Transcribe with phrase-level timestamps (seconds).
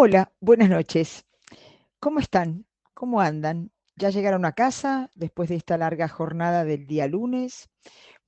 [0.00, 1.26] Hola, buenas noches.
[1.98, 2.66] ¿Cómo están?
[2.94, 3.72] ¿Cómo andan?
[3.96, 7.68] ¿Ya llegaron a casa después de esta larga jornada del día lunes?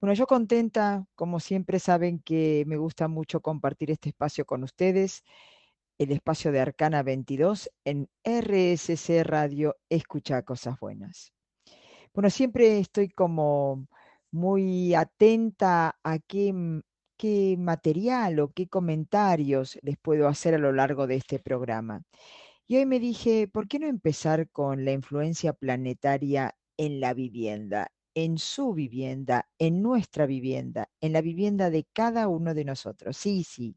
[0.00, 5.22] Bueno, yo contenta, como siempre saben que me gusta mucho compartir este espacio con ustedes,
[5.96, 11.32] el espacio de Arcana 22 en RSC Radio Escucha Cosas Buenas.
[12.12, 13.86] Bueno, siempre estoy como
[14.32, 16.52] muy atenta a qué,
[17.20, 22.02] qué material o qué comentarios les puedo hacer a lo largo de este programa.
[22.66, 27.92] Y hoy me dije, ¿por qué no empezar con la influencia planetaria en la vivienda,
[28.14, 33.18] en su vivienda, en nuestra vivienda, en la vivienda de cada uno de nosotros?
[33.18, 33.76] Sí, sí,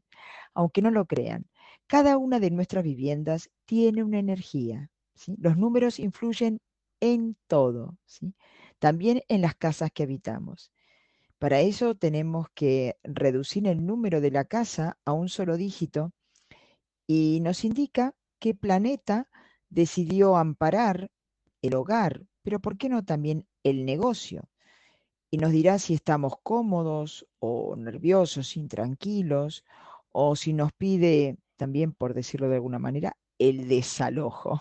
[0.54, 1.44] aunque no lo crean,
[1.86, 4.90] cada una de nuestras viviendas tiene una energía.
[5.36, 6.60] Los números influyen
[7.00, 8.34] en todo, ¿sí?
[8.78, 10.73] también en las casas que habitamos.
[11.44, 16.10] Para eso tenemos que reducir el número de la casa a un solo dígito
[17.06, 19.28] y nos indica qué planeta
[19.68, 21.10] decidió amparar
[21.60, 24.48] el hogar, pero ¿por qué no también el negocio?
[25.30, 29.64] Y nos dirá si estamos cómodos o nerviosos, intranquilos,
[30.12, 34.60] o si nos pide, también por decirlo de alguna manera, el desalojo.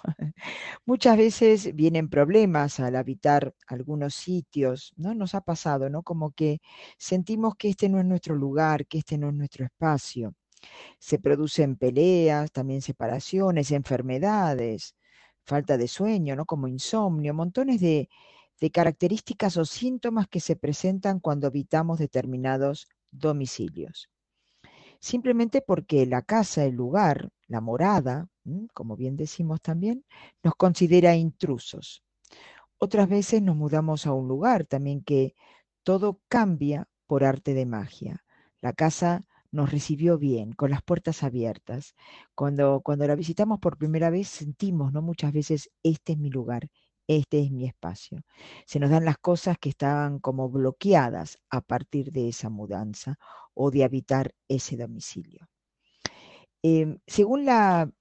[0.86, 5.14] Muchas veces vienen problemas al habitar algunos sitios, ¿no?
[5.14, 6.04] Nos ha pasado, ¿no?
[6.04, 6.62] Como que
[6.98, 10.36] sentimos que este no es nuestro lugar, que este no es nuestro espacio.
[11.00, 14.96] Se producen peleas, también separaciones, enfermedades,
[15.46, 16.46] falta de sueño, ¿no?
[16.46, 18.10] Como insomnio, montones de,
[18.60, 24.10] de características o síntomas que se presentan cuando habitamos determinados domicilios.
[25.00, 28.30] Simplemente porque la casa, el lugar, la morada,
[28.74, 30.06] como bien decimos también,
[30.44, 32.04] nos considera intrusos.
[32.78, 35.36] Otras veces nos mudamos a un lugar también que
[35.84, 38.24] todo cambia por arte de magia.
[38.62, 41.96] La casa nos recibió bien, con las puertas abiertas.
[42.36, 45.02] Cuando, cuando la visitamos por primera vez sentimos, ¿no?
[45.02, 46.70] Muchas veces, este es mi lugar,
[47.08, 48.24] este es mi espacio.
[48.66, 53.18] Se nos dan las cosas que estaban como bloqueadas a partir de esa mudanza
[53.54, 55.48] o de habitar ese domicilio.
[56.64, 57.92] Em, según la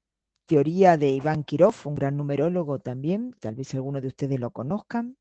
[0.52, 5.16] teoría de Iván Kirov, un gran numerólogo también, tal vez algunos de ustedes lo conozcan,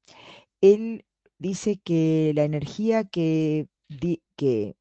[0.60, 1.06] él
[1.38, 3.70] dice que la energía que,
[4.36, 4.76] que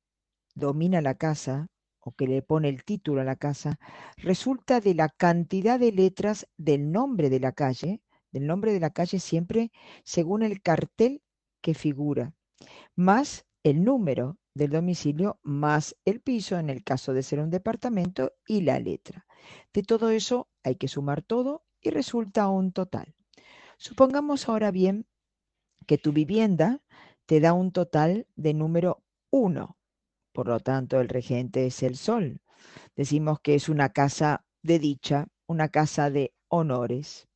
[0.57, 1.69] domina la casa
[2.01, 3.79] o que le pone el título a la casa,
[4.17, 8.01] resulta de la cantidad de letras del nombre de la calle,
[8.33, 9.71] del nombre de la calle siempre
[10.03, 11.23] según el cartel
[11.61, 12.35] que figura,
[12.97, 18.33] más el número del domicilio, más el piso en el caso de ser un departamento
[18.49, 19.29] y la letra.
[19.73, 23.15] De todo eso hay que sumar todo y resulta un total.
[23.79, 25.07] Supongamos ahora bien
[25.87, 26.83] que tu vivienda
[27.27, 29.81] te da un total de número 1
[30.33, 32.41] por lo tanto, el regente es el sol.
[32.95, 37.29] Decimos que es una casa de dicha, una casa de honores,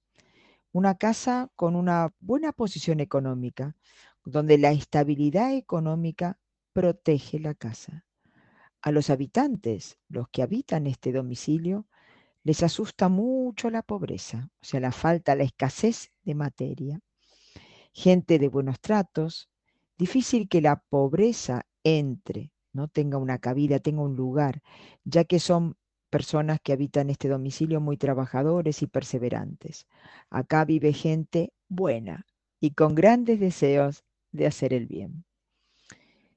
[0.72, 3.76] una casa con una buena posición económica,
[4.24, 6.38] donde la estabilidad económica
[6.72, 8.04] protege la casa.
[8.80, 11.86] A los habitantes, los que habitan este domicilio,
[12.44, 17.00] les asusta mucho la pobreza, o sea, la falta, la escasez de materia.
[17.92, 19.48] Gente de buenos tratos,
[19.96, 22.88] difícil que la pobreza entre ¿no?
[22.88, 24.60] tenga una cabida, tenga un lugar,
[25.04, 25.76] ya que son
[26.10, 29.86] personas que habitan este domicilio muy trabajadores y perseverantes.
[30.28, 32.26] Acá vive gente buena
[32.60, 35.24] y con grandes deseos de hacer el bien.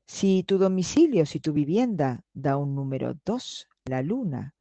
[0.05, 4.55] Si tu domicilio, si tu vivienda da un número 2, la luna,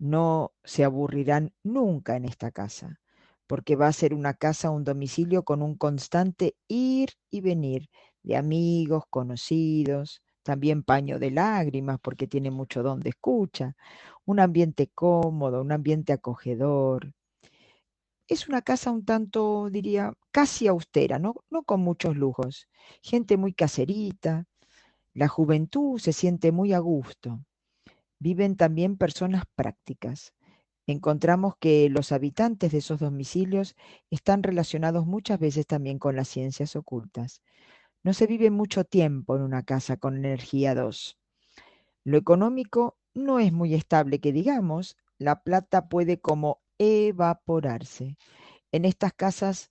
[0.00, 3.00] no se aburrirán nunca en esta casa,
[3.46, 7.88] porque va a ser una casa, un domicilio con un constante ir y venir
[8.22, 13.76] de amigos, conocidos, también paño de lágrimas porque tiene mucho don de escucha,
[14.24, 17.12] un ambiente cómodo, un ambiente acogedor.
[18.26, 21.34] Es una casa un tanto, diría, casi austera, ¿no?
[21.50, 22.68] no con muchos lujos.
[23.02, 24.46] Gente muy caserita,
[25.12, 27.40] la juventud se siente muy a gusto.
[28.20, 30.34] Viven también personas prácticas.
[30.86, 33.76] Encontramos que los habitantes de esos domicilios
[34.10, 37.40] están relacionados muchas veces también con las ciencias ocultas.
[38.02, 41.18] No se vive mucho tiempo en una casa con energía 2.
[42.04, 48.18] Lo económico no es muy estable, que digamos, la plata puede como evaporarse.
[48.70, 49.70] En estas casas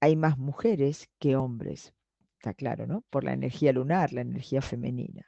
[0.00, 1.92] hay más mujeres que hombres,
[2.34, 3.02] está claro, ¿no?
[3.10, 5.26] Por la energía lunar, la energía femenina.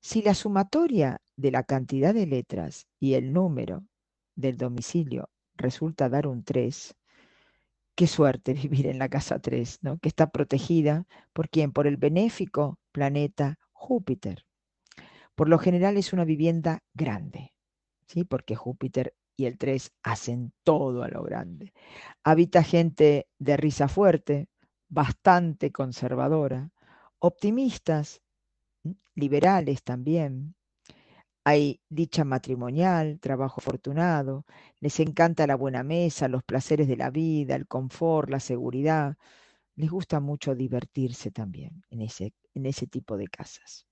[0.00, 3.84] Si la sumatoria de la cantidad de letras y el número
[4.34, 6.94] del domicilio resulta dar un 3,
[7.98, 9.98] Qué suerte vivir en la casa 3, ¿no?
[9.98, 11.72] que está protegida por quién?
[11.72, 14.44] Por el benéfico planeta Júpiter.
[15.34, 17.54] Por lo general es una vivienda grande,
[18.06, 18.22] ¿sí?
[18.22, 21.72] porque Júpiter y el 3 hacen todo a lo grande.
[22.22, 24.46] Habita gente de risa fuerte,
[24.88, 26.70] bastante conservadora,
[27.18, 28.22] optimistas,
[29.18, 30.54] liberales también.
[31.44, 34.44] Hay dicha matrimonial, trabajo afortunado,
[34.80, 39.16] les encanta la buena mesa, los placeres de la vida, el confort, la seguridad.
[39.76, 43.86] Les gusta mucho divertirse también en ese, en ese tipo de casas.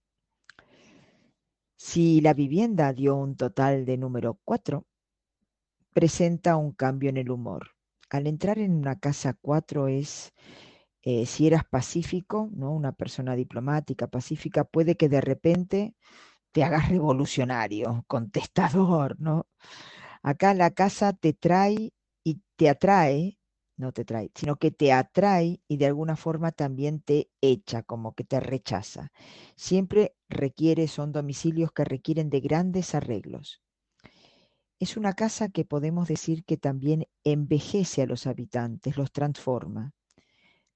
[1.76, 4.86] Si la vivienda dio un total de número 4,
[5.92, 7.70] presenta un cambio en el humor.
[8.10, 10.32] Al entrar en una casa 4 es,
[11.06, 12.72] eh, si eras pacífico, ¿no?
[12.72, 15.94] una persona diplomática, pacífica, puede que de repente
[16.52, 19.46] te hagas revolucionario, contestador, ¿no?
[20.22, 21.92] Acá la casa te trae
[22.24, 23.38] y te atrae
[23.76, 28.14] no te trae, sino que te atrae y de alguna forma también te echa, como
[28.14, 29.12] que te rechaza.
[29.54, 33.62] Siempre requiere, son domicilios que requieren de grandes arreglos.
[34.78, 39.92] Es una casa que podemos decir que también envejece a los habitantes, los transforma.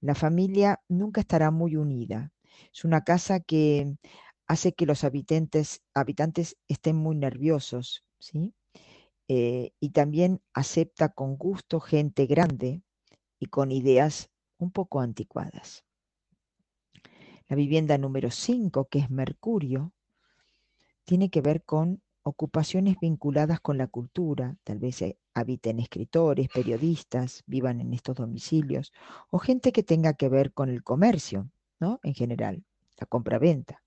[0.00, 2.32] La familia nunca estará muy unida.
[2.72, 3.96] Es una casa que
[4.46, 8.54] hace que los habitantes, habitantes estén muy nerviosos, ¿sí?
[9.28, 12.82] Eh, y también acepta con gusto gente grande,
[13.40, 15.84] y con ideas un poco anticuadas.
[17.48, 19.92] La vivienda número 5, que es Mercurio,
[21.04, 27.42] tiene que ver con ocupaciones vinculadas con la cultura, tal vez eh, habiten escritores, periodistas,
[27.46, 28.92] vivan en estos domicilios,
[29.30, 32.00] o gente que tenga que ver con el comercio, ¿no?
[32.02, 32.64] En general,
[32.98, 33.82] la compra-venta.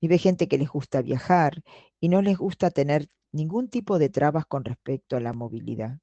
[0.00, 1.62] Vive gente que les gusta viajar
[2.00, 5.98] y no les gusta tener ningún tipo de trabas con respecto a la movilidad.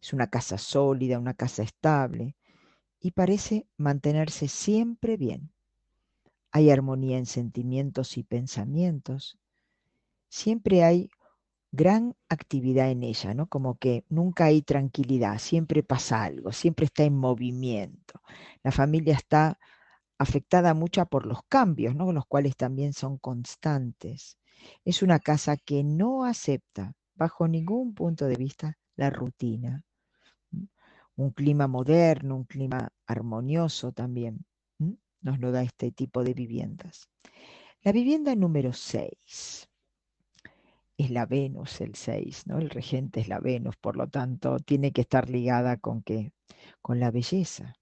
[0.00, 2.36] Es una casa sólida, una casa estable
[3.00, 5.52] y parece mantenerse siempre bien.
[6.50, 9.38] Hay armonía en sentimientos y pensamientos.
[10.28, 11.10] Siempre hay
[11.72, 13.48] gran actividad en ella, ¿no?
[13.48, 18.20] Como que nunca hay tranquilidad, siempre pasa algo, siempre está en movimiento.
[18.62, 19.58] La familia está
[20.18, 22.12] afectada mucho por los cambios, ¿no?
[22.12, 24.38] Los cuales también son constantes.
[24.84, 29.84] Es una casa que no acepta, bajo ningún punto de vista, la rutina
[31.16, 34.44] un clima moderno, un clima armonioso también.
[35.20, 37.08] Nos lo da este tipo de viviendas.
[37.82, 39.68] La vivienda número 6
[41.02, 42.58] es la Venus, el 6, ¿no?
[42.58, 46.32] El regente es la Venus, por lo tanto, tiene que estar ligada con qué?
[46.80, 47.74] Con la belleza.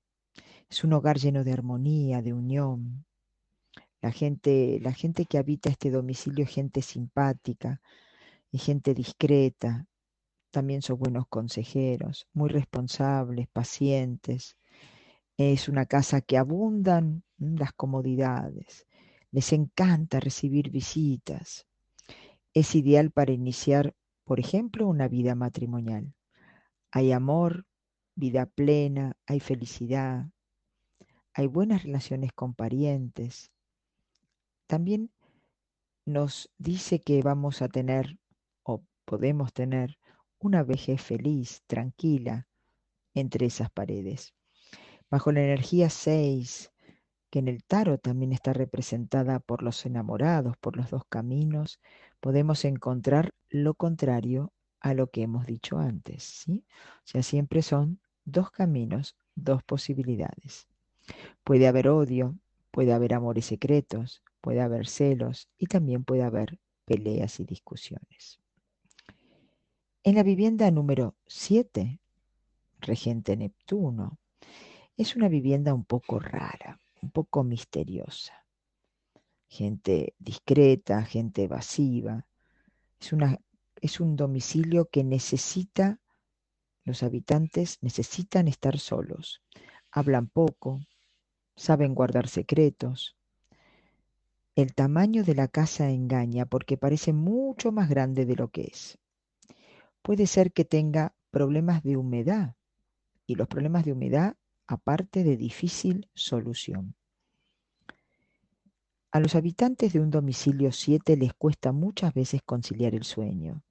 [0.69, 3.05] Es un hogar lleno de armonía, de unión.
[4.01, 7.81] La gente, la gente que habita este domicilio es gente simpática,
[8.53, 9.87] y gente discreta,
[10.51, 14.57] también son buenos consejeros, muy responsables, pacientes.
[15.37, 18.87] Es una casa que abundan las comodidades.
[19.31, 21.67] Les encanta recibir visitas.
[22.53, 23.95] Es ideal para iniciar,
[24.25, 26.15] por ejemplo, una vida matrimonial.
[26.91, 27.67] Hay amor,
[28.17, 30.27] vida plena, hay felicidad,
[31.33, 33.53] hay buenas relaciones con parientes.
[34.67, 35.11] También
[36.05, 38.19] nos dice que vamos a tener
[38.63, 39.99] o podemos tener
[40.39, 42.49] una vejez feliz, tranquila,
[43.15, 44.35] entre esas paredes.
[45.11, 46.73] Bajo la energía 6,
[47.31, 51.81] que en el tarot también está representada por los enamorados, por los dos caminos,
[52.21, 56.23] podemos encontrar lo contrario a lo que hemos dicho antes.
[56.23, 56.65] ¿sí?
[56.99, 60.69] O sea, siempre son dos caminos, dos posibilidades.
[61.45, 62.37] Puede haber odio,
[62.71, 68.41] puede haber amores secretos, puede haber celos y también puede haber peleas y discusiones.
[70.03, 72.01] En la vivienda número 7,
[72.81, 74.19] regente Neptuno,
[74.97, 78.40] es una vivienda un poco rara, un poco misteriosa.
[79.51, 82.25] Gente discreta, gente evasiva.
[82.99, 83.39] Es, una,
[83.83, 86.01] es un domicilio que necesita,
[86.85, 89.43] los habitantes necesitan estar solos.
[89.91, 90.81] Hablan poco,
[91.55, 93.19] saben guardar secretos.
[94.55, 98.99] El tamaño de la casa engaña porque parece mucho más grande de lo que es
[100.03, 102.57] puede ser que tenga problemas de humedad
[103.27, 106.95] y los problemas de humedad aparte de difícil solución.
[109.13, 113.65] A los habitantes de un domicilio 7 les cuesta muchas veces conciliar el sueño.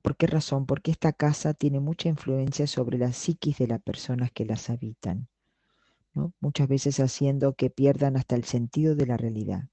[0.00, 0.64] ¿Por qué razón?
[0.64, 5.28] Porque esta casa tiene mucha influencia sobre la psiquis de las personas que las habitan,
[6.40, 9.68] muchas veces haciendo que pierdan hasta el sentido de la realidad.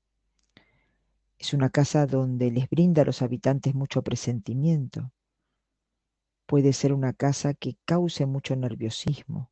[1.39, 5.12] Es una casa donde les brinda a los habitantes mucho presentimiento.
[6.48, 9.50] Puede ser una casa que cause mucho nerviosismo.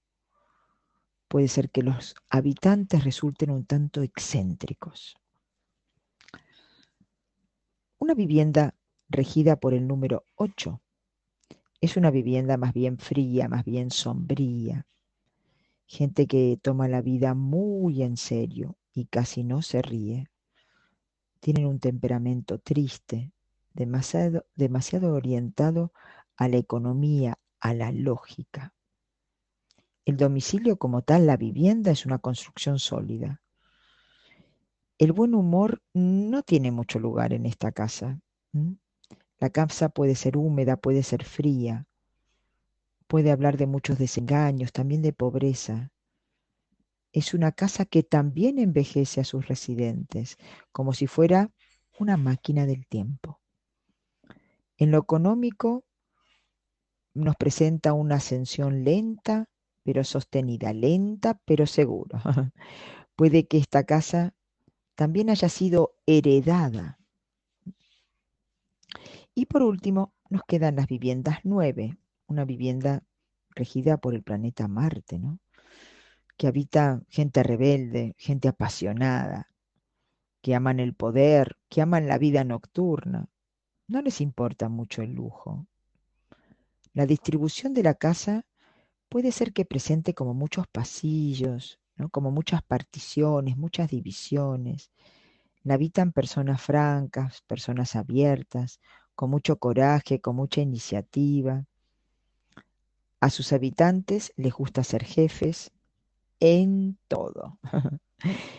[1.30, 5.16] Puede ser que los habitantes resulten un tanto excéntricos.
[8.00, 8.74] Una vivienda
[9.10, 10.82] regida por el número 8.
[11.82, 14.88] Es una vivienda más bien fría, más bien sombría.
[15.86, 20.32] Gente que toma la vida muy en serio y casi no se ríe.
[21.42, 23.34] Tienen un temperamento triste,
[23.76, 25.94] demasiado, demasiado orientado
[26.36, 28.74] a la economía, a la lógica.
[30.10, 33.44] El domicilio como tal, la vivienda, es una construcción sólida.
[34.98, 38.20] El buen humor no tiene mucho lugar en esta casa.
[39.38, 41.86] La casa puede ser húmeda, puede ser fría,
[43.06, 45.92] puede hablar de muchos desengaños, también de pobreza.
[47.12, 50.38] Es una casa que también envejece a sus residentes,
[50.72, 51.52] como si fuera
[52.00, 53.40] una máquina del tiempo.
[54.76, 55.84] En lo económico
[57.14, 59.48] nos presenta una ascensión lenta,
[59.84, 62.22] pero sostenida, lenta, pero segura.
[63.16, 64.34] Puede que esta casa
[64.96, 67.00] también haya sido heredada
[69.40, 73.06] y por último, nos quedan las viviendas nueve, una vivienda
[73.52, 75.40] regida por el planeta Marte, ¿no?
[76.36, 79.48] que habita gente rebelde, gente apasionada,
[80.42, 83.30] que aman el poder, que aman la vida nocturna.
[83.88, 85.66] No les importa mucho el lujo.
[86.94, 88.46] La distribución de la casa
[89.10, 91.80] puede ser que presente como muchos pasillos,
[92.12, 94.92] como muchas particiones, muchas divisiones.
[95.64, 98.80] La habitan personas francas, personas abiertas,
[99.16, 101.66] con mucho coraje, con mucha iniciativa.
[103.20, 105.72] A sus habitantes les gusta ser jefes
[106.40, 107.60] en todo.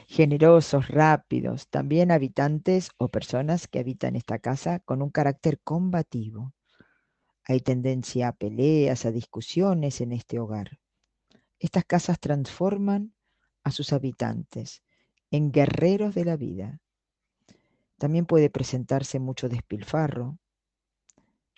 [0.08, 6.52] Generosos, rápidos, también habitantes o personas que habitan esta casa con un carácter combativo.
[7.50, 10.78] Hay tendencia a peleas, a discusiones en este hogar.
[11.58, 13.12] Estas casas transforman
[13.64, 14.84] a sus habitantes
[15.32, 16.78] en guerreros de la vida.
[17.98, 20.38] También puede presentarse mucho despilfarro,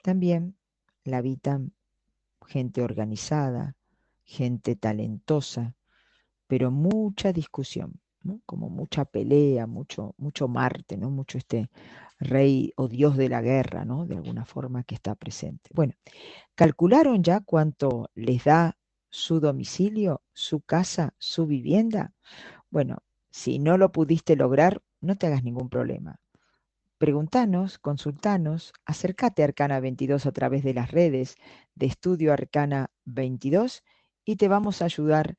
[0.02, 0.56] también
[1.04, 1.74] la habitan
[2.46, 3.76] gente organizada,
[4.24, 5.76] gente talentosa,
[6.46, 8.00] pero mucha discusión,
[8.46, 11.10] como mucha pelea, mucho, mucho Marte, ¿no?
[11.10, 11.68] mucho este
[12.24, 14.06] rey o dios de la guerra, ¿no?
[14.06, 15.70] de alguna forma que está presente.
[15.74, 15.94] Bueno,
[16.54, 18.76] ¿calcularon ya cuánto les da
[19.10, 22.12] su domicilio, su casa, su vivienda?
[22.70, 22.98] Bueno,
[23.30, 26.20] si no lo pudiste lograr, no te hagas ningún problema.
[26.98, 31.34] Preguntanos, consultanos, acércate a Arcana 22 a través de las redes
[31.74, 33.82] de Estudio Arcana 22
[34.24, 35.36] y te vamos a ayudar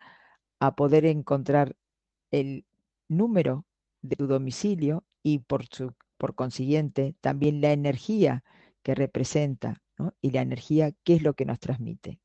[0.60, 1.78] a poder encontrar
[2.32, 2.66] el
[3.08, 3.66] número
[4.02, 5.66] de tu domicilio y por,
[6.24, 8.46] por consiguiente también la energía
[8.82, 9.82] que representa
[10.22, 12.22] y la energía que es lo que nos transmite.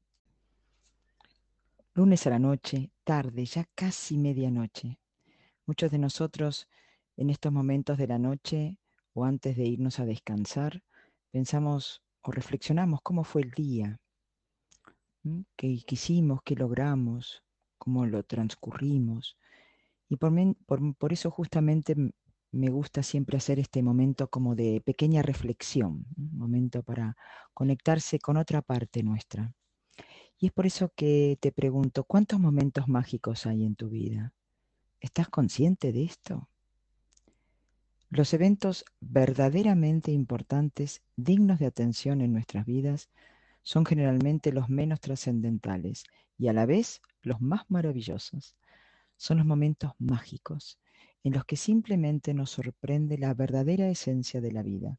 [1.95, 5.01] Lunes a la noche, tarde, ya casi medianoche.
[5.67, 6.69] Muchos de nosotros
[7.17, 8.79] en estos momentos de la noche
[9.15, 10.85] o antes de irnos a descansar,
[11.33, 13.99] pensamos o reflexionamos cómo fue el día,
[15.57, 17.43] qué, hicimos, qué logramos,
[17.79, 19.37] cómo lo transcurrimos.
[20.09, 20.33] Y por,
[20.95, 21.97] por, eso justamente
[22.51, 27.17] me gusta siempre hacer este momento como de pequeña reflexión, un momento para
[27.53, 29.53] conectarse con otra parte nuestra.
[30.39, 34.33] Y es por eso que te pregunto, ¿cuántos momentos mágicos hay en tu vida?
[35.01, 36.49] ¿Estás consciente de esto?
[38.11, 43.11] Los eventos verdaderamente importantes, dignos de atención en nuestras vidas,
[43.63, 46.05] son generalmente los menos trascendentales
[46.39, 48.57] y a la vez los más maravillosos.
[49.19, 50.79] Son los momentos mágicos
[51.25, 54.99] en los que simplemente nos sorprende la verdadera esencia de la vida.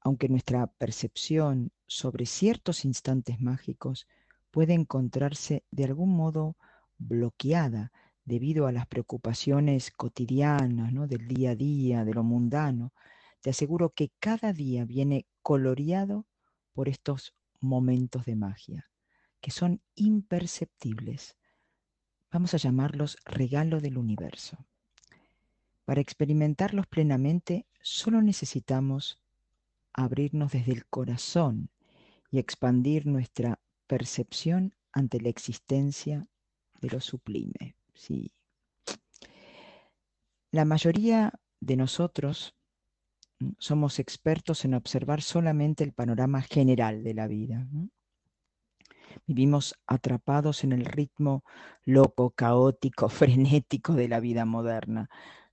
[0.00, 4.06] Aunque nuestra percepción sobre ciertos instantes mágicos
[4.50, 6.56] puede encontrarse de algún modo
[6.98, 7.92] bloqueada
[8.24, 11.06] debido a las preocupaciones cotidianas, ¿no?
[11.06, 12.92] del día a día, de lo mundano,
[13.40, 16.26] te aseguro que cada día viene coloreado
[16.72, 18.90] por estos momentos de magia,
[19.40, 21.36] que son imperceptibles.
[22.30, 24.66] Vamos a llamarlos regalo del universo.
[25.84, 29.20] Para experimentarlos plenamente, solo necesitamos
[29.92, 31.70] abrirnos desde el corazón
[32.30, 36.26] y expandir nuestra percepción ante la existencia
[36.80, 37.76] de lo sublime.
[37.94, 38.32] Sí.
[40.50, 42.54] La mayoría de nosotros
[43.40, 47.66] mm, somos expertos en observar solamente el panorama general de la vida.
[49.26, 51.44] Vivimos atrapados en el ritmo
[51.84, 55.08] loco, caótico, frenético de la vida moderna,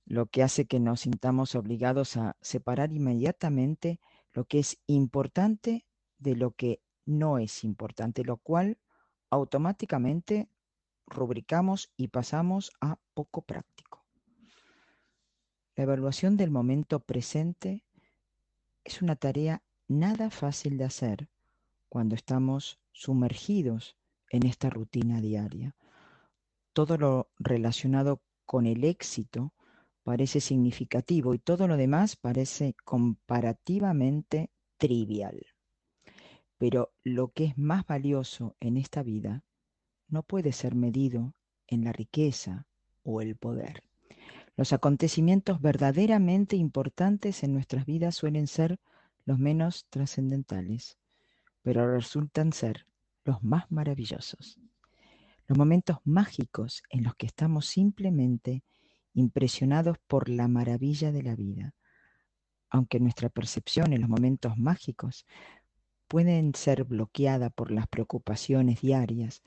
[0.05, 3.99] lo que hace que nos sintamos obligados a separar inmediatamente
[4.33, 5.85] lo que es importante
[6.17, 8.77] de lo que no es importante, lo cual
[9.29, 10.49] automáticamente
[11.07, 14.05] rubricamos y pasamos a poco práctico.
[15.75, 17.83] La evaluación del momento presente
[18.83, 21.29] es una tarea nada fácil de hacer
[21.89, 23.97] cuando estamos sumergidos
[24.29, 25.75] en esta rutina diaria.
[26.73, 29.53] Todo lo relacionado con el éxito
[30.03, 35.45] parece significativo y todo lo demás parece comparativamente trivial.
[36.57, 39.43] Pero lo que es más valioso en esta vida
[40.07, 41.33] no puede ser medido
[41.67, 42.67] en la riqueza
[43.03, 43.83] o el poder.
[44.57, 48.79] Los acontecimientos verdaderamente importantes en nuestras vidas suelen ser
[49.25, 50.97] los menos trascendentales,
[51.61, 52.85] pero resultan ser
[53.23, 54.59] los más maravillosos.
[55.47, 58.63] Los momentos mágicos en los que estamos simplemente
[59.13, 61.73] impresionados por la maravilla de la vida.
[62.69, 65.25] Aunque nuestra percepción en los momentos mágicos
[66.07, 69.43] pueden ser bloqueada por las preocupaciones diarias,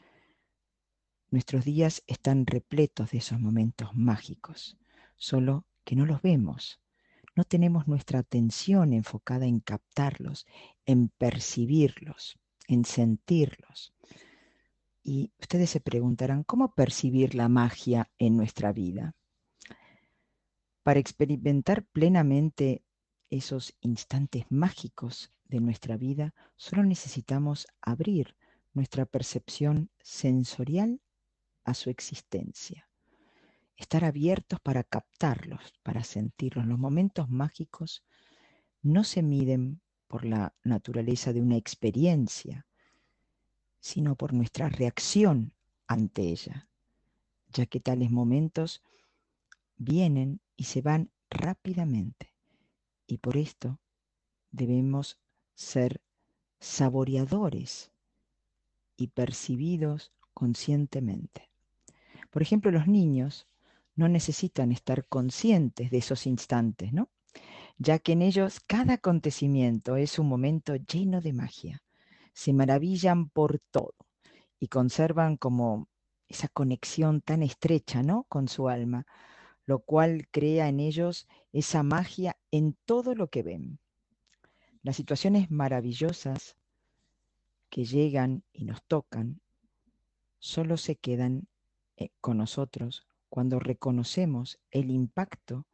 [1.30, 4.78] nuestros días están repletos de esos momentos mágicos,
[5.16, 6.80] solo que no los vemos.
[7.34, 10.46] No tenemos nuestra atención enfocada en captarlos,
[10.86, 13.92] en percibirlos, en sentirlos.
[15.02, 19.14] Y ustedes se preguntarán, ¿cómo percibir la magia en nuestra vida?
[20.84, 22.84] Para experimentar plenamente
[23.30, 28.36] esos instantes mágicos de nuestra vida, solo necesitamos abrir
[28.74, 31.00] nuestra percepción sensorial
[31.64, 32.90] a su existencia.
[33.78, 36.66] Estar abiertos para captarlos, para sentirlos.
[36.66, 38.04] Los momentos mágicos
[38.82, 42.66] no se miden por la naturaleza de una experiencia,
[43.80, 45.54] sino por nuestra reacción
[45.86, 46.68] ante ella,
[47.48, 48.82] ya que tales momentos
[49.76, 52.32] vienen y se van rápidamente.
[53.06, 53.80] Y por esto
[54.50, 55.18] debemos
[55.54, 56.00] ser
[56.60, 57.90] saboreadores
[58.96, 61.50] y percibidos conscientemente.
[62.30, 63.46] Por ejemplo, los niños
[63.96, 67.10] no necesitan estar conscientes de esos instantes, ¿no?
[67.78, 71.82] Ya que en ellos cada acontecimiento es un momento lleno de magia.
[72.32, 73.94] Se maravillan por todo
[74.58, 75.88] y conservan como
[76.28, 78.24] esa conexión tan estrecha, ¿no?
[78.28, 79.06] Con su alma,
[79.66, 83.78] lo cual crea en ellos esa magia en todo lo que ven.
[84.82, 86.56] Las situaciones maravillosas
[87.70, 89.40] que llegan y nos tocan
[90.38, 91.48] solo se quedan
[91.96, 95.66] eh, con nosotros cuando reconocemos el impacto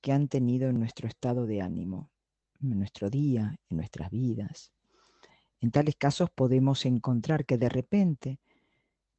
[0.00, 2.10] que han tenido en nuestro estado de ánimo,
[2.60, 4.72] en nuestro día, en nuestras vidas.
[5.60, 8.38] En tales casos podemos encontrar que de repente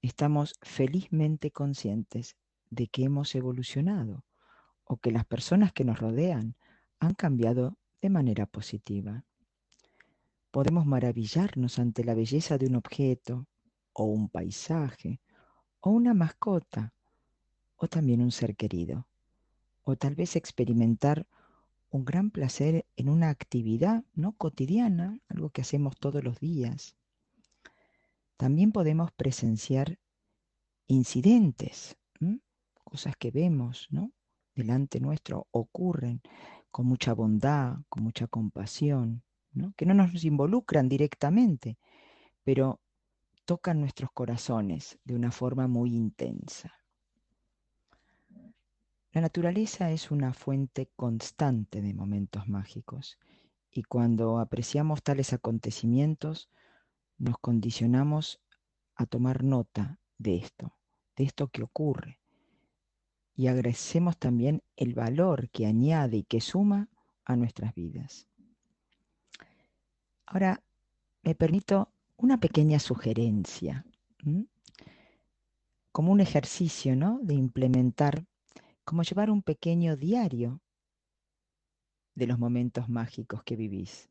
[0.04, 2.38] estamos felizmente conscientes
[2.70, 4.24] de que hemos evolucionado
[4.84, 6.56] o que las personas que nos rodean
[7.00, 9.24] han cambiado de manera positiva.
[10.52, 13.48] Podemos maravillarnos ante la belleza de un objeto
[13.94, 15.20] o un paisaje
[15.82, 16.94] o una mascota
[17.76, 19.08] o también un ser querido
[19.84, 21.28] o tal vez experimentar
[21.90, 26.96] un gran placer en una actividad no cotidiana, algo que hacemos todos los días.
[28.36, 29.98] También podemos presenciar
[30.88, 31.98] incidentes
[32.86, 34.14] cosas que vemos, ¿no?
[34.56, 36.22] Delante nuestro ocurren
[36.72, 39.74] con mucha bondad, con mucha compasión, ¿no?
[39.76, 41.78] Que no nos involucran directamente,
[42.44, 42.80] pero
[43.44, 46.74] tocan nuestros corazones de una forma muy intensa.
[49.12, 53.18] La naturaleza es una fuente constante de momentos mágicos
[53.72, 56.50] y cuando apreciamos tales acontecimientos
[57.18, 58.42] nos condicionamos
[58.96, 60.76] a tomar nota de esto,
[61.16, 62.20] de esto que ocurre,
[63.36, 66.88] y agradecemos también el valor que añade y que suma
[67.26, 68.28] a nuestras vidas.
[70.26, 70.62] Ahora,
[71.22, 73.86] me permito una pequeña sugerencia,
[75.92, 77.20] como un ejercicio ¿no?
[77.22, 78.26] de implementar,
[78.84, 80.62] como llevar un pequeño diario
[82.16, 84.10] de los momentos mágicos que vivís.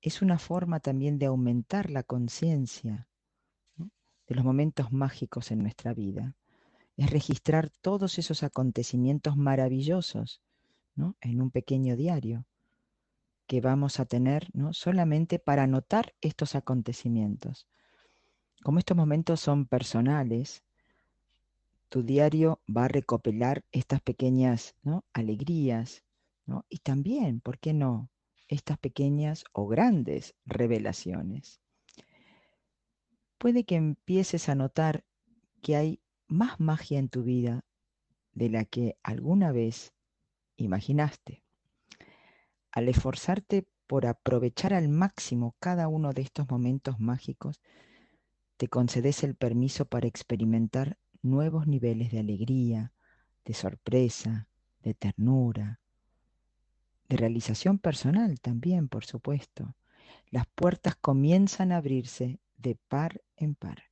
[0.00, 3.06] Es una forma también de aumentar la conciencia
[3.76, 6.34] de los momentos mágicos en nuestra vida
[7.02, 10.40] es registrar todos esos acontecimientos maravillosos
[11.20, 12.46] en un pequeño diario
[13.46, 14.72] que vamos a tener ¿no?
[14.72, 17.66] solamente para anotar estos acontecimientos.
[18.62, 20.62] Como estos momentos son personales,
[21.88, 24.76] tu diario va a recopilar estas pequeñas
[25.12, 26.04] alegrías
[26.68, 28.10] y también, ¿por qué no?,
[28.48, 31.60] estas pequeñas o grandes revelaciones.
[33.38, 35.04] Puede que empieces a notar
[35.62, 36.01] que hay
[36.32, 37.64] más magia en tu vida
[38.32, 39.92] de la que alguna vez
[40.56, 41.42] imaginaste.
[42.70, 47.60] Al esforzarte por aprovechar al máximo cada uno de estos momentos mágicos,
[48.56, 52.92] te concedes el permiso para experimentar nuevos niveles de alegría,
[53.44, 54.48] de sorpresa,
[54.82, 55.80] de ternura,
[57.08, 59.76] de realización personal también, por supuesto.
[60.30, 63.91] Las puertas comienzan a abrirse de par en par.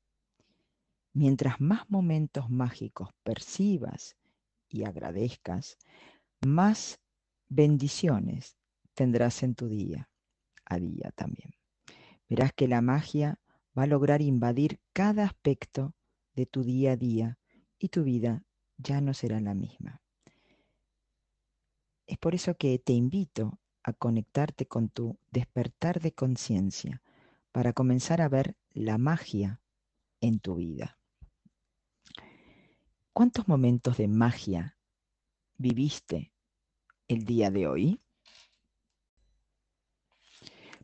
[1.12, 4.16] Mientras más momentos mágicos percibas
[4.68, 5.76] y agradezcas,
[6.40, 7.00] más
[7.48, 8.56] bendiciones
[8.94, 10.08] tendrás en tu día,
[10.64, 11.54] a día también.
[12.28, 13.40] Verás que la magia
[13.76, 15.94] va a lograr invadir cada aspecto
[16.34, 17.38] de tu día a día
[17.78, 18.44] y tu vida
[18.78, 20.00] ya no será la misma.
[22.06, 27.02] Es por eso que te invito a conectarte con tu despertar de conciencia
[27.52, 29.60] para comenzar a ver la magia
[30.20, 30.99] en tu vida.
[33.12, 34.78] ¿Cuántos momentos de magia
[35.56, 36.32] viviste
[37.08, 38.00] el día de hoy?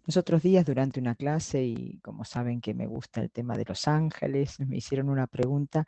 [0.04, 3.64] Los otros días durante una clase, y como saben que me gusta el tema de
[3.64, 5.86] los ángeles, me hicieron una pregunta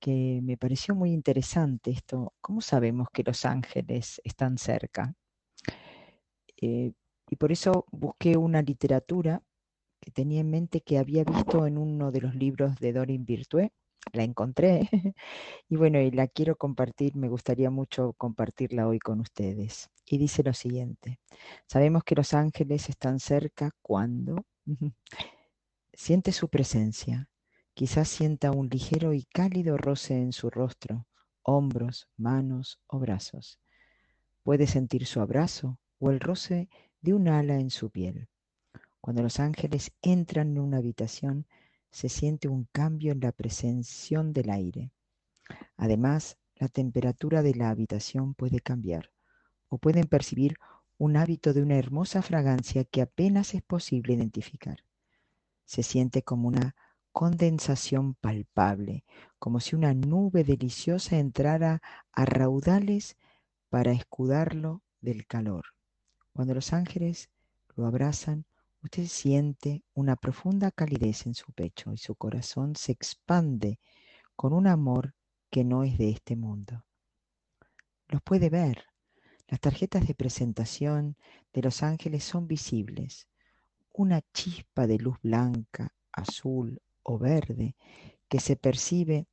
[0.00, 2.34] que me pareció muy interesante esto.
[2.40, 5.14] ¿Cómo sabemos que los ángeles están cerca?
[6.60, 6.92] Eh,
[7.30, 9.42] y por eso busqué una literatura
[10.00, 13.70] que tenía en mente que había visto en uno de los libros de Dorin Virtue.
[14.12, 14.88] La encontré
[15.68, 19.90] y bueno, y la quiero compartir, me gustaría mucho compartirla hoy con ustedes.
[20.06, 21.20] Y dice lo siguiente,
[21.66, 24.44] sabemos que los ángeles están cerca cuando
[25.92, 27.28] siente su presencia,
[27.74, 31.06] quizás sienta un ligero y cálido roce en su rostro,
[31.42, 33.58] hombros, manos o brazos.
[34.42, 36.68] Puede sentir su abrazo o el roce
[37.00, 38.28] de un ala en su piel.
[39.00, 41.46] Cuando los ángeles entran en una habitación,
[41.90, 44.92] se siente un cambio en la presencia del aire.
[45.76, 49.10] Además, la temperatura de la habitación puede cambiar
[49.68, 50.56] o pueden percibir
[50.98, 54.84] un hábito de una hermosa fragancia que apenas es posible identificar.
[55.64, 56.74] Se siente como una
[57.12, 59.04] condensación palpable,
[59.38, 63.16] como si una nube deliciosa entrara a raudales
[63.68, 65.66] para escudarlo del calor.
[66.32, 67.30] Cuando los ángeles
[67.76, 68.44] lo abrazan,
[68.82, 73.80] usted siente una profunda calidez en su pecho y su corazón se expande
[74.36, 75.14] con un amor
[75.50, 76.84] que no es de este mundo.
[78.08, 78.84] Los puede ver,
[79.48, 81.16] las tarjetas de presentación
[81.52, 83.26] de los ángeles son visibles.
[83.92, 87.74] Una chispa de luz blanca, azul o verde
[88.28, 89.26] que se percibe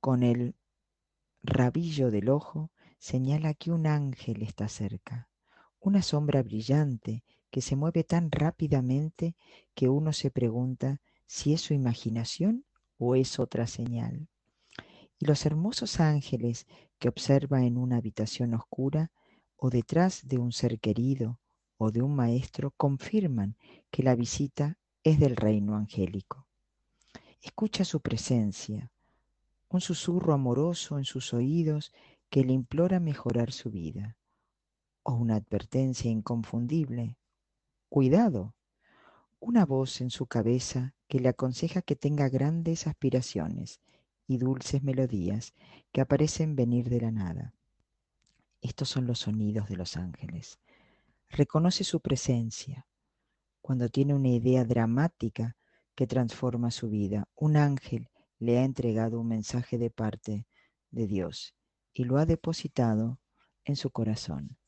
[0.00, 0.54] con el
[1.42, 5.28] rabillo del ojo señala que un ángel está cerca.
[5.78, 7.22] Una sombra brillante
[7.54, 9.36] que se mueve tan rápidamente
[9.76, 12.64] que uno se pregunta si es su imaginación
[12.98, 14.26] o es otra señal.
[15.20, 16.66] Y los hermosos ángeles
[16.98, 19.12] que observa en una habitación oscura
[19.56, 21.38] o detrás de un ser querido
[21.76, 23.56] o de un maestro confirman
[23.92, 26.48] que la visita es del reino angélico.
[27.40, 28.90] Escucha su presencia,
[29.68, 31.92] un susurro amoroso en sus oídos
[32.30, 34.16] que le implora mejorar su vida,
[35.04, 37.16] o una advertencia inconfundible,
[37.94, 38.56] cuidado,
[39.38, 43.80] una voz en su cabeza que le aconseja que tenga grandes aspiraciones
[44.26, 45.54] y dulces melodías
[45.92, 47.54] que aparecen venir de la nada.
[48.60, 50.58] Estos son los sonidos de los ángeles.
[51.28, 52.84] Reconoce su presencia.
[53.60, 55.56] Cuando tiene una idea dramática
[55.94, 60.48] que transforma su vida, un ángel le ha entregado un mensaje de parte
[60.90, 61.54] de Dios
[61.92, 63.20] y lo ha depositado
[63.64, 64.58] en su corazón.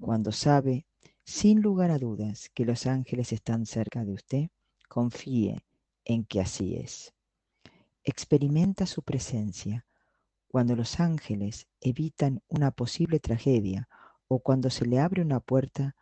[0.00, 0.84] Cuando sabe,
[1.28, 4.48] sin lugar a dudas, que los ángeles están cerca de usted,
[4.88, 5.62] confíe
[6.06, 7.12] en que así es.
[8.02, 9.84] Experimenta su presencia
[10.46, 13.90] cuando los ángeles evitan una posible tragedia
[14.26, 15.94] o cuando se le abre una puerta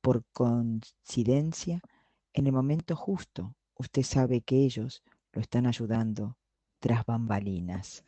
[0.00, 1.82] por coincidencia,
[2.32, 6.38] en el momento justo usted sabe que ellos lo están ayudando
[6.78, 8.02] tras bambalinas.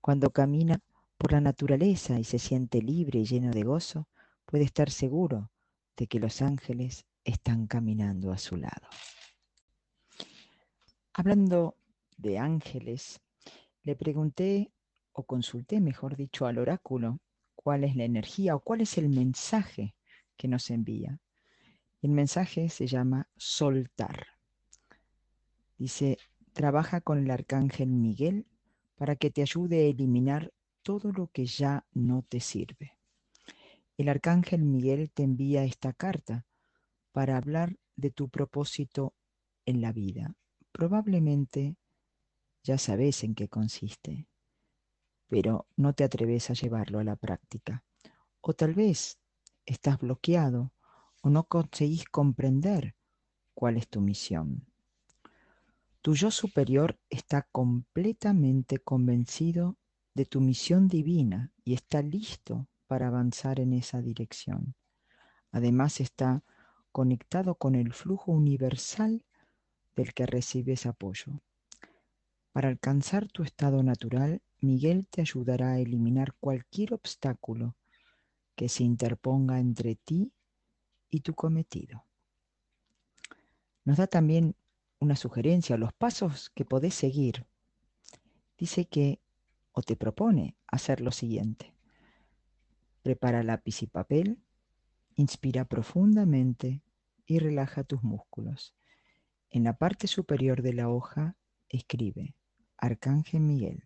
[0.00, 0.78] Cuando camina
[1.18, 4.06] por la naturaleza y se siente libre y lleno de gozo,
[4.46, 5.50] puede estar seguro
[5.96, 8.88] de que los ángeles están caminando a su lado.
[11.12, 11.76] Hablando
[12.16, 13.20] de ángeles,
[13.82, 14.72] le pregunté
[15.12, 17.20] o consulté, mejor dicho, al oráculo
[17.54, 19.94] cuál es la energía o cuál es el mensaje
[20.36, 21.20] que nos envía.
[22.02, 24.26] El mensaje se llama soltar.
[25.78, 26.18] Dice,
[26.52, 28.46] trabaja con el arcángel Miguel
[28.96, 30.52] para que te ayude a eliminar
[30.82, 32.98] todo lo que ya no te sirve.
[33.96, 36.46] El arcángel Miguel te envía esta carta
[37.12, 39.14] para hablar de tu propósito
[39.66, 40.34] en la vida.
[40.72, 41.76] Probablemente
[42.62, 44.26] ya sabes en qué consiste
[45.34, 47.84] pero no te atreves a llevarlo a la práctica.
[48.40, 49.18] O tal vez
[49.66, 50.72] estás bloqueado
[51.22, 52.94] o no conseguís comprender
[53.54, 54.66] cuál es tu misión.
[56.02, 59.76] Tu yo superior está completamente convencido
[60.14, 64.76] de tu misión divina y está listo para avanzar en esa dirección.
[65.50, 66.44] Además está
[66.92, 69.24] conectado con el flujo universal
[69.96, 71.42] del que recibes apoyo.
[72.52, 77.74] Para alcanzar tu estado natural, Miguel te ayudará a eliminar cualquier obstáculo
[78.54, 80.30] que se interponga entre ti
[81.10, 82.04] y tu cometido.
[83.84, 84.54] Nos da también
[85.00, 87.44] una sugerencia, los pasos que podés seguir.
[88.56, 89.20] Dice que,
[89.72, 91.73] o te propone hacer lo siguiente.
[93.04, 94.38] Prepara lápiz y papel,
[95.14, 96.80] inspira profundamente
[97.26, 98.74] y relaja tus músculos.
[99.50, 101.36] En la parte superior de la hoja
[101.68, 102.34] escribe,
[102.78, 103.84] Arcángel Miguel,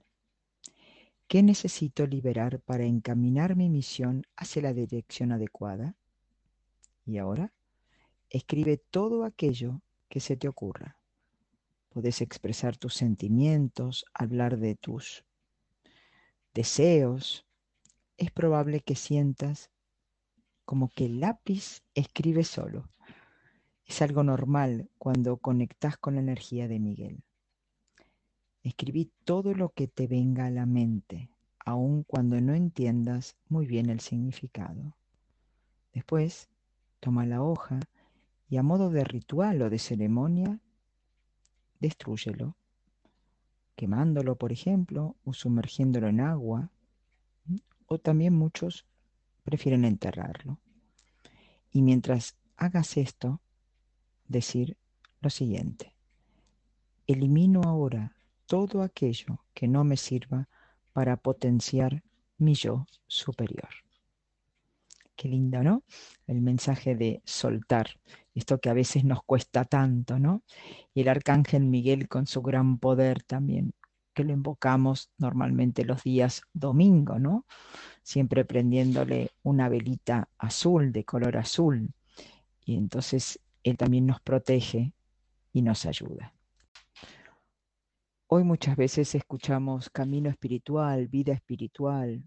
[1.26, 5.96] ¿qué necesito liberar para encaminar mi misión hacia la dirección adecuada?
[7.04, 7.52] Y ahora,
[8.30, 10.96] escribe todo aquello que se te ocurra.
[11.88, 15.24] Puedes expresar tus sentimientos, hablar de tus
[16.54, 17.47] deseos.
[18.18, 19.70] Es probable que sientas
[20.64, 22.90] como que el lápiz escribe solo.
[23.86, 27.22] Es algo normal cuando conectas con la energía de Miguel.
[28.64, 31.30] Escribí todo lo que te venga a la mente,
[31.64, 34.96] aun cuando no entiendas muy bien el significado.
[35.92, 36.50] Después,
[36.98, 37.78] toma la hoja
[38.48, 40.60] y a modo de ritual o de ceremonia,
[41.78, 42.56] destruyelo,
[43.76, 46.72] quemándolo, por ejemplo, o sumergiéndolo en agua,
[47.88, 48.86] o también muchos
[49.42, 50.60] prefieren enterrarlo.
[51.72, 53.40] Y mientras hagas esto,
[54.26, 54.76] decir
[55.20, 55.94] lo siguiente.
[57.06, 58.14] Elimino ahora
[58.46, 60.48] todo aquello que no me sirva
[60.92, 62.02] para potenciar
[62.36, 63.70] mi yo superior.
[65.16, 65.82] Qué lindo, ¿no?
[66.26, 67.98] El mensaje de soltar,
[68.34, 70.42] esto que a veces nos cuesta tanto, ¿no?
[70.94, 73.72] Y el arcángel Miguel con su gran poder también,
[74.18, 77.46] que lo invocamos normalmente los días domingo, ¿no?
[78.02, 81.94] Siempre prendiéndole una velita azul, de color azul.
[82.64, 84.92] Y entonces él también nos protege
[85.52, 86.34] y nos ayuda.
[88.26, 92.20] Hoy muchas veces escuchamos camino espiritual, vida espiritual,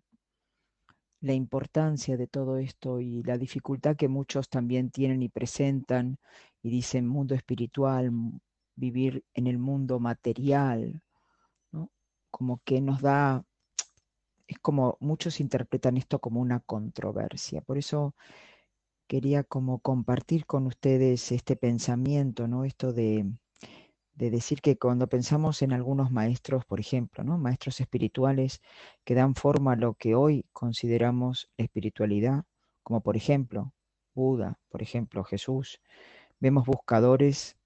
[1.19, 6.19] la importancia de todo esto y la dificultad que muchos también tienen y presentan
[6.63, 8.13] y dicen mundo espiritual,
[8.77, 11.01] vivir en el mundo material,
[12.31, 13.45] como que nos da,
[14.47, 17.61] es como muchos interpretan esto como una controversia.
[17.61, 18.15] Por eso
[19.07, 22.65] quería como compartir con ustedes este pensamiento, ¿no?
[22.65, 23.31] Esto de,
[24.13, 27.37] de decir que cuando pensamos en algunos maestros, por ejemplo, ¿no?
[27.37, 28.61] maestros espirituales
[29.03, 32.43] que dan forma a lo que hoy consideramos espiritualidad,
[32.83, 33.73] como por ejemplo
[34.13, 35.81] Buda, por ejemplo Jesús,
[36.39, 37.57] vemos buscadores,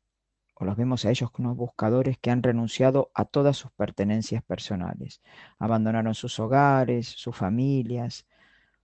[0.56, 5.22] o los vemos a ellos como buscadores que han renunciado a todas sus pertenencias personales,
[5.60, 8.26] abandonaron sus hogares, sus familias,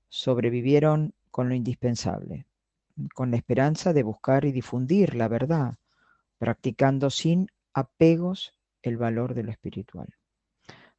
[0.10, 2.46] sobrevivieron con lo indispensable,
[3.16, 5.76] con la esperanza de buscar y difundir la verdad,
[6.38, 10.14] practicando sin apegos el valor de lo espiritual.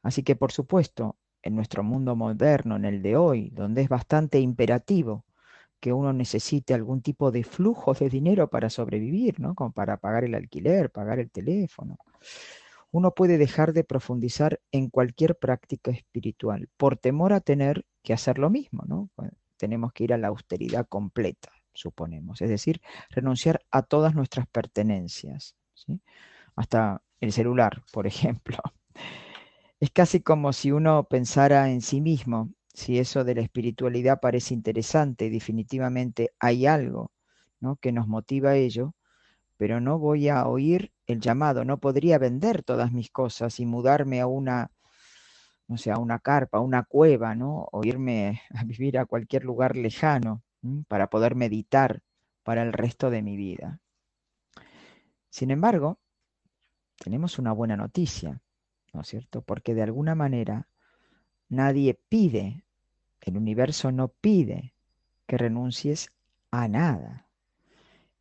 [0.01, 4.39] Así que, por supuesto, en nuestro mundo moderno, en el de hoy, donde es bastante
[4.39, 5.23] imperativo
[5.83, 9.53] que uno necesite algún tipo de flujo de dinero para sobrevivir, ¿no?
[9.53, 11.97] Como para pagar el alquiler, pagar el teléfono.
[12.91, 18.37] Uno puede dejar de profundizar en cualquier práctica espiritual por temor a tener que hacer
[18.37, 19.09] lo mismo, ¿no?
[19.57, 25.53] Tenemos que ir a la austeridad completa, suponemos, es decir, renunciar a todas nuestras pertenencias.
[26.55, 28.57] hasta el celular, por ejemplo.
[29.81, 34.53] Es casi como si uno pensara en sí mismo, si eso de la espiritualidad parece
[34.53, 37.11] interesante, definitivamente hay algo
[37.59, 37.75] ¿no?
[37.77, 38.95] que nos motiva a ello,
[39.57, 44.19] pero no voy a oír el llamado, no podría vender todas mis cosas y mudarme
[44.21, 44.71] a una,
[45.67, 47.67] no sé, a una carpa, a una cueva, ¿no?
[47.71, 50.43] O irme a vivir a cualquier lugar lejano
[50.87, 52.01] para poder meditar
[52.43, 53.79] para el resto de mi vida.
[55.29, 55.99] Sin embargo,
[56.97, 58.41] tenemos una buena noticia,
[58.93, 59.41] ¿no es cierto?
[59.41, 60.67] Porque de alguna manera
[61.49, 62.63] nadie pide,
[63.21, 64.73] el universo no pide
[65.27, 66.09] que renuncies
[66.51, 67.27] a nada.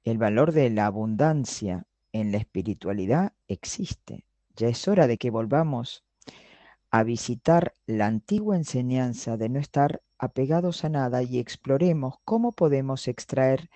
[0.05, 4.25] El valor de la abundancia en la espiritualidad existe.
[4.57, 6.05] Ya es hora de que volvamos
[6.91, 13.09] a visitar la antigua enseñanza de no estar apegados a nada y exploremos cómo podemos
[13.09, 13.71] extraer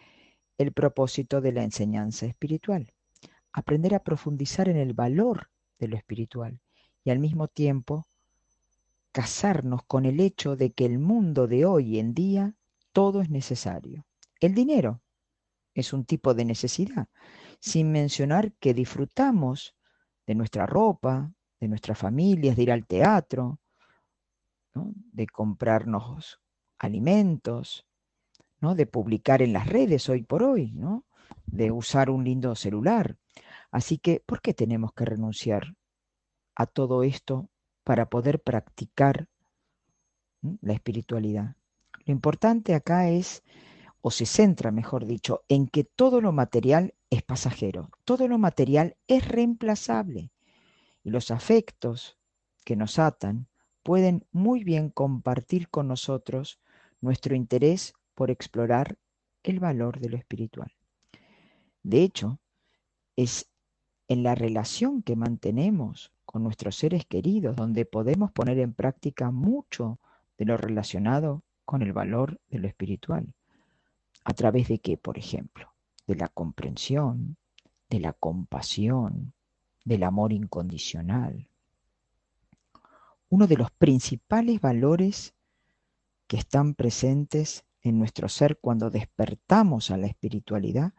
[0.59, 2.93] el propósito de la enseñanza espiritual
[3.57, 6.61] aprender a profundizar en el valor de lo espiritual
[7.03, 8.07] y al mismo tiempo
[9.17, 12.55] casarnos con el hecho de que el mundo de hoy en día
[12.93, 14.05] todo es necesario.
[14.41, 15.01] El dinero
[15.73, 17.09] es un tipo de necesidad,
[17.59, 19.75] sin mencionar que disfrutamos
[20.27, 23.59] de nuestra ropa, de nuestras familias, de ir al teatro,
[24.75, 26.43] de comprarnos
[26.79, 27.87] alimentos,
[28.61, 28.75] ¿no?
[28.75, 31.07] de publicar en las redes hoy por hoy, ¿no?
[31.47, 33.17] de usar un lindo celular.
[33.71, 35.75] Así que, ¿por qué tenemos que renunciar
[36.55, 37.49] a todo esto
[37.87, 39.29] para poder practicar
[40.61, 41.55] la espiritualidad?
[42.05, 43.45] Lo importante acá es,
[44.01, 48.97] o se centra, mejor dicho, en que todo lo material es pasajero, todo lo material
[49.07, 50.33] es reemplazable
[51.05, 52.19] y los afectos
[52.65, 53.47] que nos atan
[53.85, 56.59] pueden muy bien compartir con nosotros
[57.01, 58.99] nuestro interés por explorar
[59.45, 60.73] el valor de lo espiritual.
[61.85, 62.41] De hecho,
[63.15, 63.49] es
[64.09, 69.99] en la relación que mantenemos con nuestros seres queridos donde podemos poner en práctica mucho
[70.39, 73.35] de lo relacionado con el valor de lo espiritual.
[74.25, 75.73] ¿A través de qué, por ejemplo?
[76.07, 77.37] De la comprensión,
[77.91, 79.33] de la compasión,
[79.85, 81.49] del amor incondicional.
[83.29, 85.35] Uno de los principales valores
[86.27, 90.93] que están presentes en nuestro ser cuando despertamos a la espiritualidad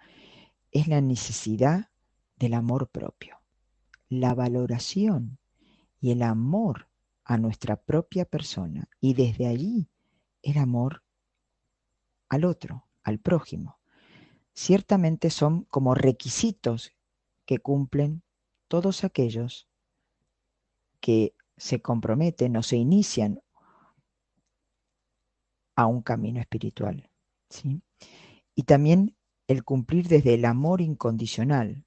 [0.71, 1.89] es la necesidad
[2.37, 3.41] del amor propio,
[4.09, 5.39] la valoración
[5.99, 6.89] y el amor
[7.23, 9.89] a nuestra propia persona y desde allí
[10.41, 11.03] el amor
[12.29, 13.79] al otro, al prójimo.
[14.53, 16.93] Ciertamente son como requisitos
[17.45, 18.23] que cumplen
[18.67, 19.67] todos aquellos
[20.99, 23.41] que se comprometen o se inician
[25.75, 27.09] a un camino espiritual.
[27.49, 27.81] ¿sí?
[28.55, 29.15] Y también
[29.47, 31.85] el cumplir desde el amor incondicional.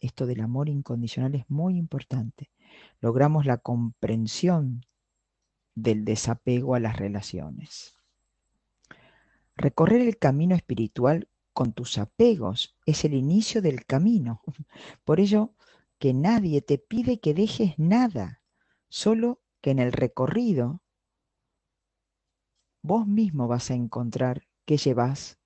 [0.00, 2.50] Esto del amor incondicional es muy importante.
[3.00, 4.86] Logramos la comprensión
[5.74, 7.96] del desapego a las relaciones.
[9.56, 14.42] Recorrer el camino espiritual con tus apegos es el inicio del camino.
[15.04, 15.54] Por ello,
[15.98, 18.40] que nadie te pide que dejes nada,
[18.88, 20.82] solo que en el recorrido
[22.82, 25.38] vos mismo vas a encontrar qué llevas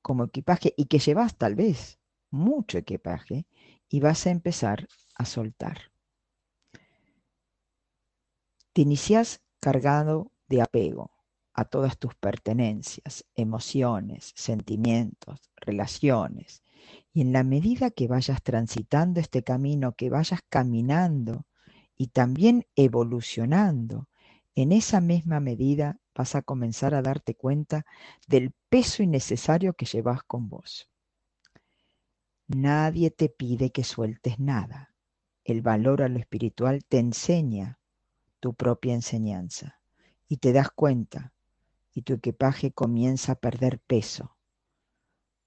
[0.00, 1.98] como equipaje y que llevas tal vez
[2.30, 3.46] mucho equipaje
[3.92, 5.92] y vas a empezar a soltar.
[8.72, 11.10] Te inicias cargado de apego
[11.52, 16.62] a todas tus pertenencias, emociones, sentimientos, relaciones.
[17.12, 21.44] Y en la medida que vayas transitando este camino, que vayas caminando
[21.94, 24.08] y también evolucionando,
[24.54, 27.84] en esa misma medida vas a comenzar a darte cuenta
[28.26, 30.91] del peso innecesario que llevas con vos.
[32.48, 34.94] Nadie te pide que sueltes nada.
[35.44, 37.78] El valor a lo espiritual te enseña
[38.40, 39.80] tu propia enseñanza
[40.28, 41.32] y te das cuenta
[41.92, 44.36] y tu equipaje comienza a perder peso.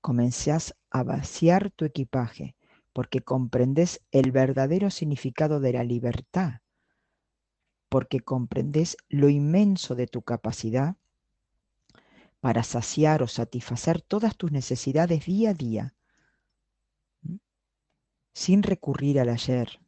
[0.01, 2.55] Comenzás a vaciar tu equipaje
[2.93, 6.61] porque comprendes el verdadero significado de la libertad
[7.95, 10.97] porque comprendes lo inmenso de tu capacidad
[12.41, 15.95] para saciar o satisfacer todas tus necesidades día a día,
[18.35, 19.79] sin recurrir al ayer,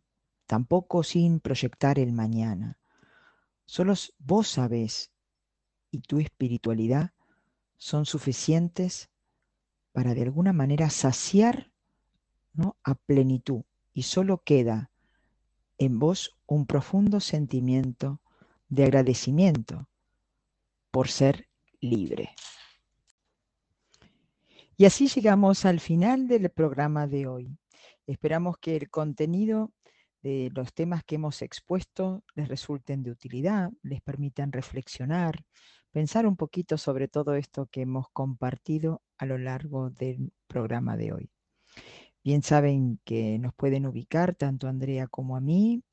[0.45, 2.79] tampoco sin proyectar el mañana.
[3.65, 5.11] Solo vos sabés
[5.91, 7.11] y tu espiritualidad
[7.75, 9.09] son suficientes
[9.91, 11.71] para de alguna manera saciar
[12.53, 12.77] ¿no?
[12.83, 14.91] a plenitud y solo queda
[15.77, 18.21] en vos un profundo sentimiento
[18.69, 19.89] de agradecimiento
[20.89, 21.49] por ser
[21.81, 22.33] libre.
[24.77, 27.57] Y así llegamos al final del programa de hoy.
[28.07, 29.73] Esperamos que el contenido
[30.23, 35.43] de los temas que hemos expuesto les resulten de utilidad, les permitan reflexionar,
[35.91, 41.11] pensar un poquito sobre todo esto que hemos compartido a lo largo del programa de
[41.11, 41.31] hoy.
[42.23, 45.83] Bien saben que nos pueden ubicar tanto a Andrea como a mí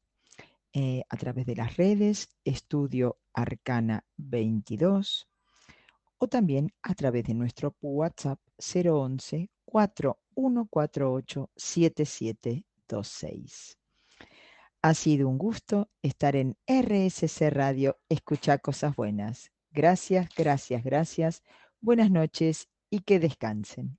[0.73, 5.29] eh, a través de las redes Estudio Arcana 22
[6.19, 13.79] o también a través de nuestro WhatsApp 011 4148 7726.
[14.83, 19.51] Ha sido un gusto estar en RSC Radio, escuchar cosas buenas.
[19.71, 21.43] Gracias, gracias, gracias.
[21.81, 23.93] Buenas noches y que descansen.